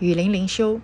[0.00, 0.80] 雨林灵修，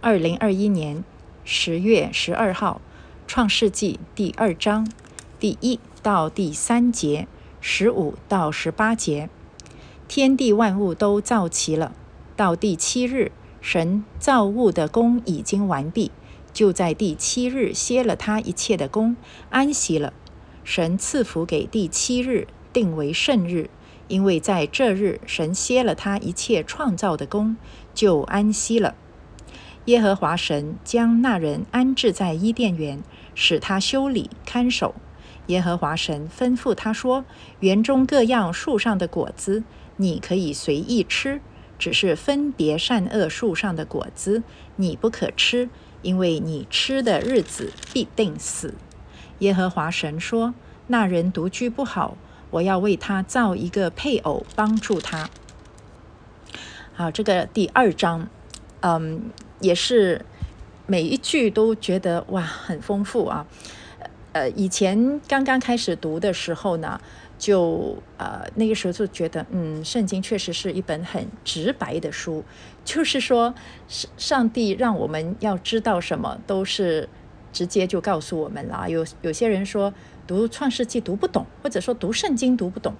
[0.00, 1.04] 二零二一年
[1.44, 2.80] 十月十二号，
[3.30, 4.90] 《创世纪》第二章
[5.38, 7.28] 第一到第三节，
[7.60, 9.28] 十五到十八节，
[10.08, 11.92] 天地万物都造齐了。
[12.34, 16.10] 到第七日，神造物的功已经完毕，
[16.54, 19.16] 就在第七日歇了他一切的功，
[19.50, 20.14] 安息了。
[20.64, 23.68] 神赐福给第七日，定为圣日。
[24.08, 27.56] 因为在这日，神歇了他一切创造的功，
[27.94, 28.94] 就安息了。
[29.86, 33.02] 耶和华神将那人安置在伊甸园，
[33.34, 34.94] 使他修理看守。
[35.48, 37.24] 耶和华神吩咐他说
[37.60, 39.62] ：“园中各样树上的果子，
[39.96, 41.40] 你可以随意吃；
[41.78, 44.42] 只是分别善恶树上的果子，
[44.76, 45.68] 你不可吃，
[46.00, 48.74] 因为你吃的日子必定死。”
[49.40, 50.54] 耶和华神说
[50.88, 52.16] ：“那人独居不好。”
[52.54, 55.28] 我要为他造一个配偶，帮助他。
[56.92, 58.28] 好，这个第二章，
[58.78, 59.22] 嗯，
[59.58, 60.24] 也是
[60.86, 63.44] 每一句都觉得哇，很丰富啊。
[64.30, 67.00] 呃，以前刚刚开始读的时候呢，
[67.36, 72.44] 就呃那个时候就觉得，嗯，圣经确实是一本很直白的书，
[72.84, 73.52] 就是说，
[73.88, 77.08] 上上帝让我们要知道什么，都是
[77.52, 78.88] 直接就告诉我们了。
[78.88, 79.92] 有有些人说。
[80.26, 82.94] 读创世纪读不懂，或者说读圣经读不懂，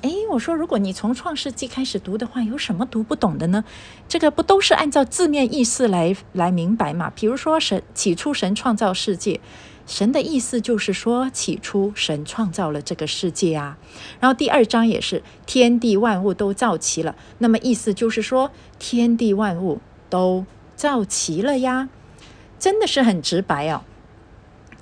[0.00, 3.64] 哎，我说如果你从创世纪开始读的话，有什么读不懂的呢？
[4.08, 7.12] 这个不都是按照字面意思来来明白嘛？
[7.14, 9.40] 比如说神起初神创造世界，
[9.86, 13.76] 神的意思就是说起初神创造了这个世界啊。
[14.18, 21.88] 然后第二章也是天地万物都造齐了，那么意思就是说天地万物都造齐了呀，
[22.58, 23.82] 真的是很直白哦。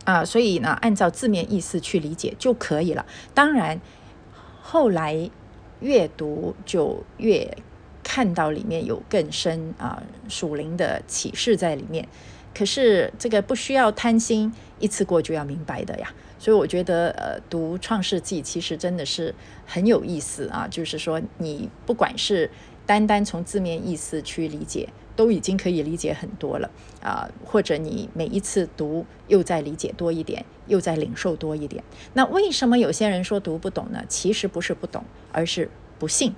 [0.05, 3.05] 啊，所以呢，按照字面意思去理解就可以了。
[3.35, 3.81] 当然，
[4.63, 5.31] 后来
[5.81, 7.57] 越读就越
[8.03, 12.09] 看到里面有更深啊属灵的启示在里面。
[12.53, 16.13] 可是这个不需要贪心，一次过就要明白的呀。
[16.39, 19.33] 所以我觉得，呃，读创世纪其实真的是
[19.67, 20.67] 很有意思啊。
[20.69, 22.51] 就是说，你不管是
[22.87, 24.89] 单单从字面意思去理解。
[25.21, 26.71] 都已经可以理解很多了
[27.03, 31.85] 啊，或者你每一次读又在理解多一点，又在领受多一点。
[32.15, 34.03] 那为什么有些人说读不懂呢？
[34.09, 36.33] 其实不是不懂，而是不信。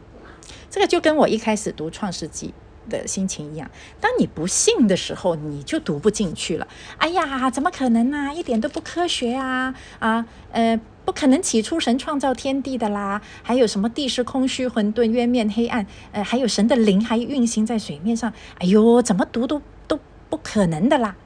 [0.69, 2.53] 这个就跟我一开始读《创世纪》
[2.91, 3.70] 的心情一样，
[4.00, 6.66] 当你不信的时候，你就读不进去了。
[6.99, 8.32] 哎呀，怎么可能呢？
[8.34, 9.72] 一点都不科学啊！
[10.00, 10.81] 啊，呃。
[11.05, 15.85] 不可能起初神创造天地的啦，还有什么地是空虚混沌渊面黑暗？
[16.13, 18.33] 呃，还有神的灵还运行在水面上。
[18.59, 19.99] 哎呦，怎么读都都
[20.31, 21.17] 不可能的啦！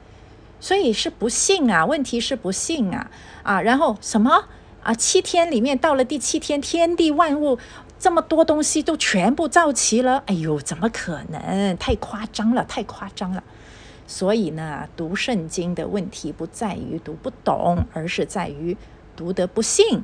[0.59, 3.11] 所以是不信啊，问题是不信啊
[3.43, 3.61] 啊！
[3.61, 4.45] 然后什么
[4.81, 4.95] 啊？
[4.95, 7.59] 七天里面到了第七天，天地万物
[7.99, 10.23] 这么多东西都全部造齐了。
[10.25, 11.77] 哎呦，怎么可能？
[11.77, 13.43] 太夸张了，太夸张了！
[14.07, 18.75] 所以呢，读圣经的问题不在于读不懂，而是在于。
[19.17, 20.03] 读得不信，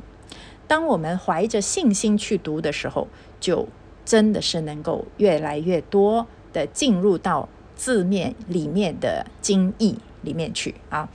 [0.67, 3.07] 当我们怀着信心去读的时候，
[3.39, 3.69] 就
[4.03, 11.07] 真的是能够越来越多的进入到字面里面的经义里面去啊。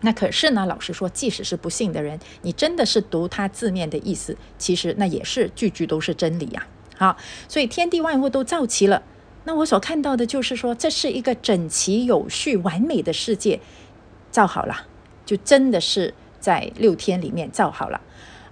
[0.00, 6.66] 那可是呢，老实说，即使是不信的人，你真的是读他字面的意思，其实那也是句句都是真理呀。
[6.96, 7.16] 好，
[7.46, 9.04] 所以天地万物都造齐了，
[9.44, 13.60] 那我所看到的就是说，这是一个整齐、有序、完美的世界，
[14.32, 14.86] 造好了，
[15.24, 16.12] 就真的是。
[16.42, 18.00] 在六天里面造好了，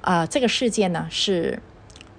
[0.00, 1.60] 啊，这个世界呢是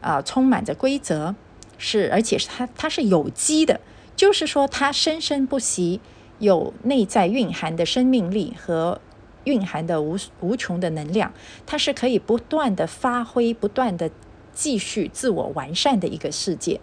[0.01, 1.33] 啊充满着规则，
[1.77, 3.79] 是而且是它它是有机的，
[4.17, 6.01] 就是说它生生不息，
[6.39, 8.99] 有内在蕴含的生命力和
[9.45, 11.31] 蕴含的无无穷的能量，
[11.65, 14.11] 它是可以不断的发挥，不断的
[14.53, 16.81] 继续自我完善的一个世界，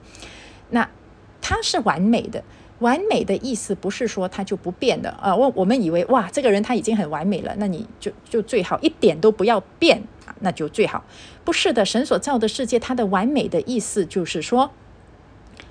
[0.70, 0.88] 那
[1.42, 2.42] 它是完美的。
[2.80, 11.04] 完美的意思不是说它就不变的啊，我我们以为哇，这个人他已经很完美了，那你就就最好一点都不要变啊，那就最好。
[11.44, 14.70] 不是的，神所造的世界，它的完美的意思就是说，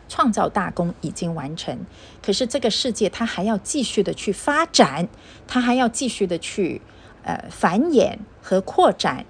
[0.09, 1.77] 创造大功已经完成，
[2.21, 5.07] 可是这个世界它还要继续的去发展，
[5.47, 6.81] 它还要继续的去
[7.23, 9.25] 呃繁衍和扩展，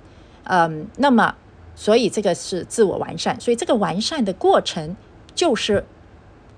[0.45, 1.35] 嗯，那么
[1.75, 4.95] 所以这个是自我完善，所以这个完善的过程
[5.35, 5.85] 就是。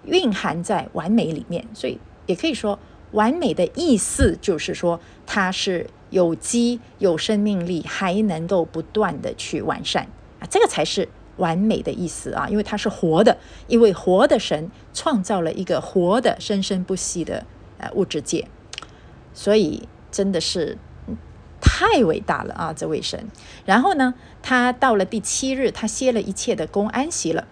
[0.09, 2.77] 蕴含在完美里面，所以也可以说，
[3.11, 10.07] 完美的意思就是说，它是有机、有生命力，还能够不断的去完善
[10.39, 11.07] 啊，这个才是
[11.37, 17.45] 完美的意思啊，因为它是活的，因为活的神创造了一个活的、生生不息的
[17.77, 18.47] 呃物质界，
[19.33, 20.77] 所以真的是
[21.61, 23.27] 太伟大了啊，这位神。
[23.65, 27.47] 然后呢，他到了第七日，他歇了一切的功，安息了。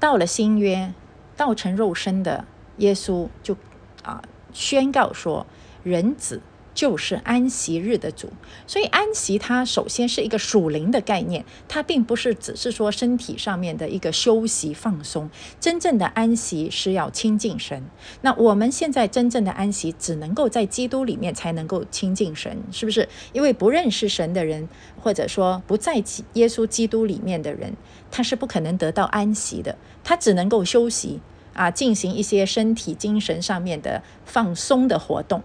[0.00, 0.94] 到了新约。
[1.38, 2.44] 道成肉身的
[2.76, 3.56] 耶稣就
[4.02, 4.20] 啊
[4.52, 5.46] 宣告说，
[5.82, 6.42] 人子。
[6.74, 8.32] 就是安息日的主，
[8.64, 15.28] 所以安息它首先是一个属灵的概念，它并不是只是说身体上面的一个休息放松。
[15.58, 17.82] 真正的安息是要亲近神。
[18.20, 23.08] 那我们现在真正的安息，只能够在基督里面才能够亲近神，是不是？
[23.32, 24.68] 因为不认识神的人，
[25.02, 25.96] 或者说不在
[26.34, 27.74] 耶稣基督里面的人，
[28.12, 31.18] 他是不可能得到安息的，他只能够休息
[31.58, 35.42] 啊，进行一些身体、精神上面的放松的活动。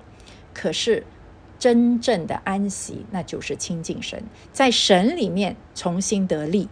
[0.53, 1.03] 可是。
[1.59, 4.21] 真正的安息，那就是亲近神，
[4.51, 6.67] 在神里面重新得力。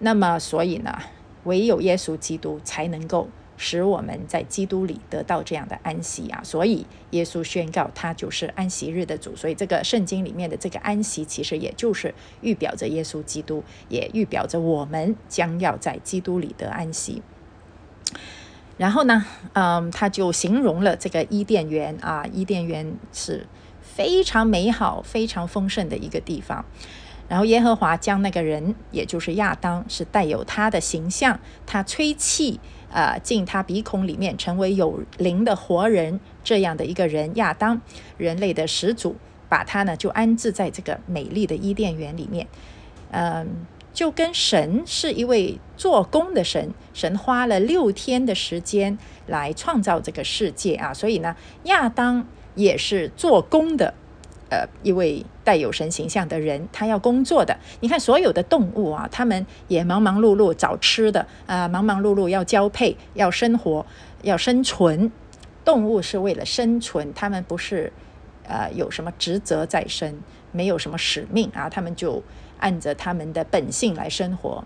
[0.00, 0.98] 那么，所以呢，
[1.44, 6.40] 唯有耶稣基督才能够使我们在基督里得到这样的安息啊！
[6.42, 9.36] 所以，耶稣宣告他就是安息日的主。
[9.36, 17.22] 所以，这个圣经里面的这个安息，其实也就是预表着耶稣基督，也预表着我们将要在基督里得安息。
[18.78, 19.22] 然后呢，
[19.52, 23.46] 嗯，他就形容了这个伊甸园啊，伊甸园是。
[23.80, 26.64] 非常美好、非常丰盛的一个地方。
[27.26, 32.60] 然后耶和华将那个人，也就是亚当，是带有他的形象，他吹气，
[32.92, 37.80] 呃，进他鼻孔里面，成为有灵的活人这样的一个人，亚当，
[38.16, 39.16] 人类的始祖，
[39.48, 42.46] 把他呢就安置在这个美丽的伊甸园里面。
[43.10, 43.66] 嗯，
[43.98, 48.96] 就跟神是一位做工的神，神花了六天的时间
[49.26, 51.34] 来创造这个世界啊，所以呢，
[51.64, 52.24] 亚当。
[52.54, 53.94] 也是做工的，
[54.50, 57.56] 呃，一位带有神形象的人，他要工作的。
[57.80, 63.84] 你看，所有的动物啊，他们也忙忙碌碌找吃的啊，忙忙碌碌要交配，要生活，
[64.22, 65.10] 要生存。
[65.64, 67.92] 动物是为了生存，他们不是
[68.44, 72.20] 呃有什么职责在身，没有什么使命啊，他们就
[72.58, 74.64] 按着他们的本性来生活。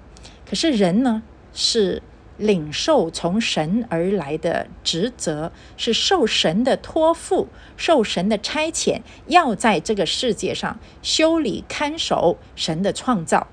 [0.48, 1.22] 可是人呢，
[1.52, 2.02] 是。
[2.38, 7.46] 领受从神而来的职责，是受神的托付、
[7.76, 13.46] 受神的差遣，要在这个世界上修理、看守神的创造，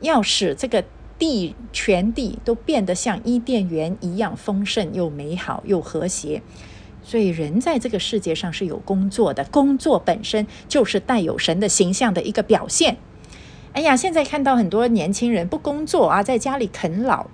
[0.00, 0.84] 要使这个
[1.16, 6.42] 地全地都变得像伊甸园一样丰盛又美好又和谐。
[7.04, 12.96] 所以，人在这个世界上是有工作的，工作本身就是带有神的形象的一个表现。
[13.74, 17.26] 哎呀，现在看到很多年轻人不工作啊，在家里啃老。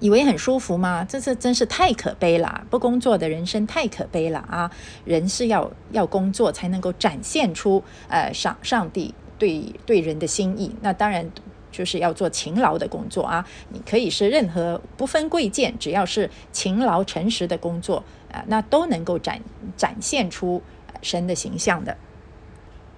[0.00, 1.04] 以为很舒服吗？
[1.08, 2.64] 这是真是太可悲了！
[2.70, 4.70] 不工作的人生太可悲了啊！
[5.04, 10.72] 人是要要工作才能够展现出呃上上帝对对人的心意。
[10.82, 11.28] 那当然
[11.72, 13.44] 就是要做勤劳的工作啊！
[13.70, 19.40] 你可以是任何不分贵贱，只要是勤劳诚实的工作啊，那都能够展
[19.76, 20.62] 展现出
[21.02, 21.96] 神的形象的。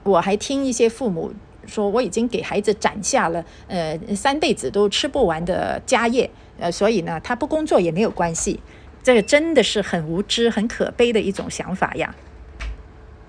[0.03, 1.33] 我还听一些父母。
[1.67, 8.61] 说我已经给孩子攒下了，呃，三辈子都吃不完的家业，呃，所以呢，他不工作也没有关系。
[9.03, 12.15] 这个真的是很无知、很可悲的一种想法呀。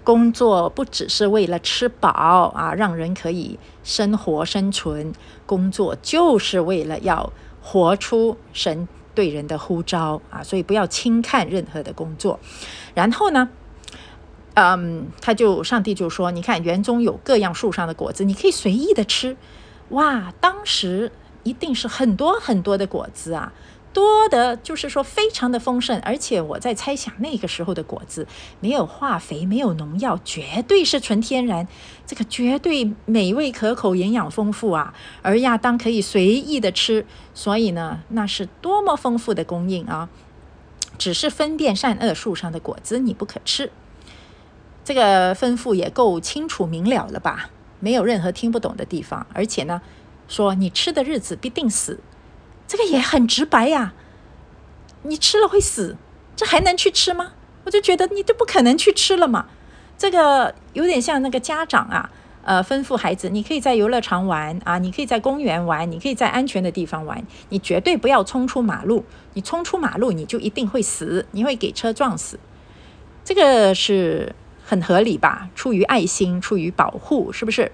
[0.03, 5.13] 工作不只是为了吃饱啊，让人可以生活生存，
[5.45, 7.31] 工作就是为了要
[7.61, 12.39] 活出神对人的呼召啊，所以不要轻看任何的工作。
[12.95, 13.49] 然后呢？
[14.53, 19.37] 嗯，他就上帝就说：“你看园中有各样树上的果子，你可以随意的吃。”
[19.89, 21.11] 哇，当时
[21.43, 23.53] 一定是很多很多的果子啊，
[23.93, 25.99] 多的就是说非常的丰盛。
[26.01, 28.27] 而且我在猜想，那个时候的果子
[28.59, 31.67] 没有化肥，没有农药，绝对是纯天然，
[32.05, 34.93] 这个绝对美味可口，营养丰富啊。
[35.21, 40.09] 而亚当可以随意的吃，所以呢，那是多么丰富的供应啊！
[40.97, 43.71] 只是分辨善恶树上的果子，你不可吃。
[44.91, 47.49] 这个吩咐也够清楚明了了吧？
[47.79, 49.25] 没有任何听不懂的地方。
[49.33, 49.81] 而且呢，
[50.27, 52.01] 说你吃的日子必定死，
[52.67, 53.93] 这个也很直白呀。
[55.03, 55.95] 你吃了会死，
[56.35, 57.31] 这还能去吃吗？
[57.63, 59.45] 我就觉得你都不可能去吃了嘛。
[59.97, 62.11] 这个有点像那个家长啊，
[62.43, 69.05] 呃，吩咐孩子，你可以在游乐场玩啊，你可以在公园玩，你可以在安全的地方玩，你绝对不要冲出马路。
[69.35, 72.37] 你冲出马路，你就一定会死，你会给车撞死。
[73.23, 74.35] 这个是。
[74.71, 75.49] 很合理吧？
[75.53, 77.73] 出于爱心，出于保护，是不是？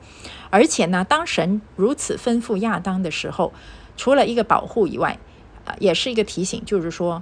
[0.50, 3.54] 而且呢，当神如此吩咐亚当的时候，
[3.96, 5.20] 除了一个保护以外，
[5.64, 7.22] 啊，也是一个提醒，就是说，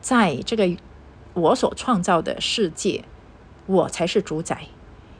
[0.00, 0.70] 在这个
[1.34, 3.02] 我所创造的世界，
[3.66, 4.68] 我才是主宰。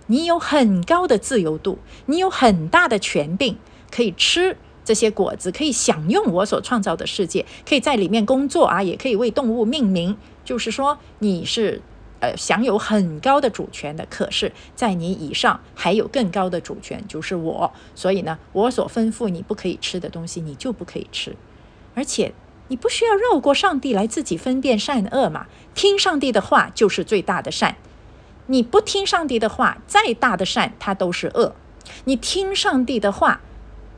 [0.06, 3.58] 你有很高的自由度，你有很大的权柄，
[3.90, 10.16] 可以吃这些果子，可以享用我所创造的世界，可以在里面工作啊，也可以为动物命名。
[10.44, 11.82] 就是说，你是。
[12.20, 17.72] 呃，享有很高的主权的，可是，在你以上还有更高的主权，就是我。
[17.94, 21.36] 所以呢，我所吩咐你不可以吃的东西，你就不可以吃。
[21.94, 22.32] 而且，
[22.68, 25.46] 你不需要绕过上帝来自己分辨善恶嘛？
[25.74, 27.76] 听上帝的话就是最大的善。
[28.46, 31.54] 你不听上帝的话，再大的善它都是恶。
[32.04, 33.40] 你听上帝的话，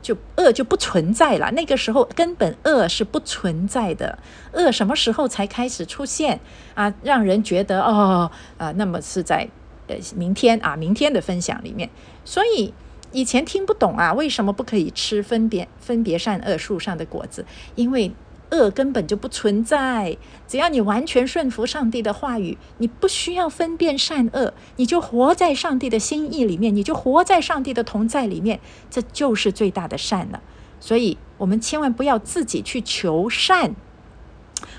[0.01, 1.51] 就恶就不存在了。
[1.51, 4.17] 那个时候根本恶是不存在的。
[4.53, 6.39] 恶什么时候才开始出现
[6.73, 6.93] 啊？
[7.03, 9.47] 让人觉得哦啊，那么是在
[9.87, 11.89] 呃明天啊，明天的分享里面。
[12.25, 12.73] 所以
[13.11, 17.45] 以前听不懂啊，为什么不可以吃分别分别善恶树上的果子？
[17.75, 18.11] 因为。
[18.51, 20.17] 恶根本就不存在，
[20.47, 30.41] 只要你完全顺服上帝的话语，你不需要分辨善恶，你就活在上帝的心意里面，你就活在上帝的同在里面，这就是最大的善了。
[30.79, 33.75] 所以，我们千万不要自己去求善，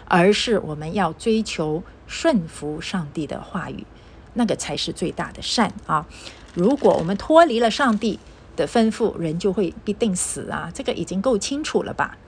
[0.07, 3.87] 而是我们要追求顺服上帝的话语，
[4.35, 6.07] 那个才是最大的善啊！
[6.55, 8.19] 如果我们脱离了上帝
[8.57, 10.71] 的吩咐，人就会必定死啊！
[10.75, 12.19] 这个已经够清楚了吧？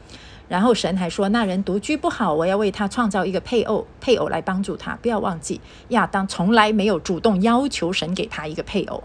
[0.47, 4.95] 然后神还说：“那人独居不好，我要为他创造一个配偶，配偶来帮助他。
[4.97, 9.03] 不要忘记，亚当从来没有主动要求神给他一个配偶，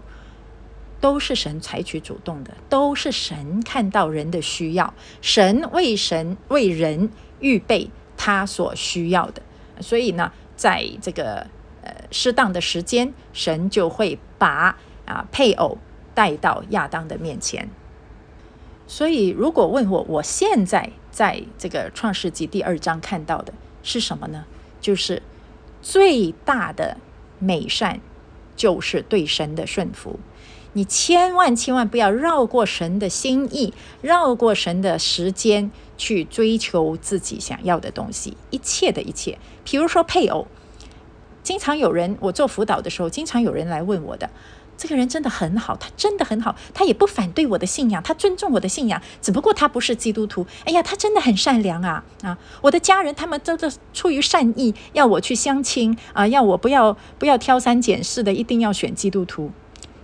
[1.00, 4.92] 都是神采取主动的，都是神看到人的需要，
[5.22, 9.40] 神为神为人预备他所需要的。
[9.80, 11.46] 所以呢，在这个
[11.82, 15.78] 呃适当的时间，神就会把啊配偶
[16.14, 17.66] 带到亚当的面前。
[18.90, 24.44] 所以，如果问我，我现在。”在这个创世纪第二章看到的是什么呢？
[24.80, 25.20] 就是
[25.82, 26.96] 最大的
[27.40, 28.00] 美善，
[28.56, 30.20] 就是对神的顺服。
[30.72, 38.36] 你千万千万不要绕过神的心意，绕过神的时间去追求自己想要的东西。
[38.50, 40.46] 一切的一切，比如说配偶，
[41.42, 44.30] 经常有人我做辅导的时候，经常有人来问我的。
[44.80, 50.46] 这个人真的很好，他真的很好，他也不反对我的信仰，他尊重我的信仰，只不过他不是基督徒。
[50.64, 52.38] 哎呀，他真的很善良啊啊！
[52.62, 59.50] 我的家人他们都是出于善意，要我去相亲啊，要我不要不要挑三拣四的，一定要选基督徒。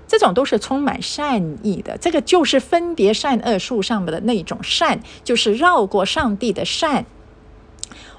[0.07, 7.07] 这种都是充满善意的，这个就是分别善恶树上面的那种善，就是绕过上帝的善。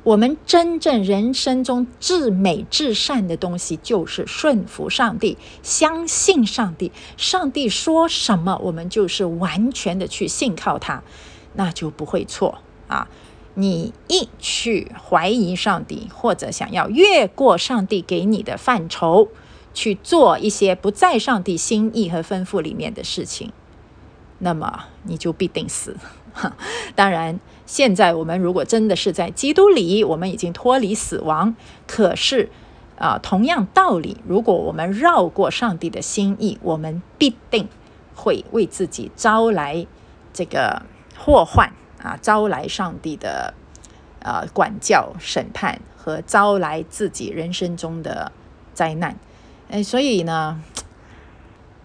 [0.03, 6.91] 我们真正人生中至美至善的东西，就是顺服上帝，相信上帝。
[7.17, 11.03] 上帝说什么，我们就是完全的去信靠他，
[11.55, 13.07] 那就不会错啊！
[13.55, 19.29] 你一去怀疑上帝，或者想要越过上帝给你的范畴
[19.73, 23.51] 去做一些不在上帝心意和吩咐里面的事情，
[24.37, 25.97] 那么你就必定死。
[26.95, 27.39] 当然。
[27.69, 31.53] 现在我们如果真的是在基督里，我们已经脱离死亡。
[31.85, 32.49] 可是，
[32.97, 37.67] 啊，同样道理，如果我们绕过上帝的心意，我们必定
[38.15, 39.85] 会为自己招来
[40.31, 40.83] 这个
[41.17, 43.53] 祸患啊，招来上帝的
[44.21, 48.31] 呃管教、审判和招来自己人生中的
[48.73, 49.17] 灾难。
[49.69, 50.63] 哎，所以呢。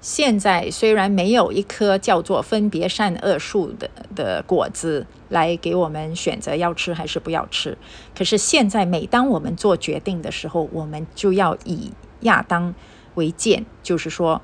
[0.03, 7.79] 现在虽然没有一棵叫做分别善恶树的的果子来给我们选择要吃还是不要吃，
[8.13, 11.93] 可是现在每当我们做决定的时候，我们就要以
[12.23, 12.75] 亚当
[13.15, 14.43] 为鉴，就是说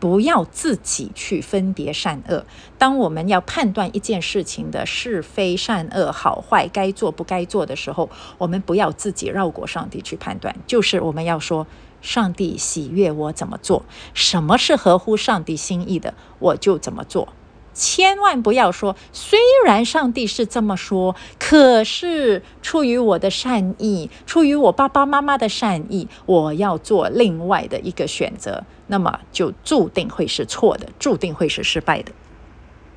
[0.00, 2.46] 不要自己去分别善恶。
[2.78, 11.66] 当我们要判断一件事情的是非善恶好坏该做不该做的时候，我们不要自己绕过上帝去判断，就是我们要说。
[12.00, 17.28] 上帝喜悦我怎么做，什么是合乎上帝心意的，我就怎么做。
[17.74, 32.10] 千万不要说，虽然上帝是这么说，可是出于我的善意，出于我爸爸妈妈的善意，我要做另外的一个选择，那么就注定会是错的，注定会是失败的。